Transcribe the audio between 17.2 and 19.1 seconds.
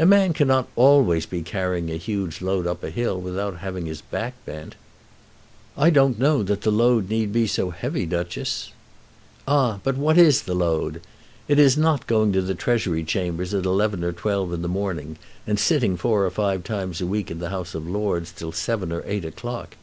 in the House of Lords till seven or